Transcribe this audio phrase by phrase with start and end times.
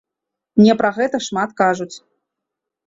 [0.61, 1.93] Мне пра гэта шмат кажуць.